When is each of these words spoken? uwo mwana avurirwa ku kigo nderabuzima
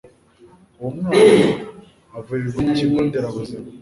uwo 0.79 0.89
mwana 0.97 1.45
avurirwa 2.17 2.59
ku 2.65 2.71
kigo 2.77 2.97
nderabuzima 3.05 3.65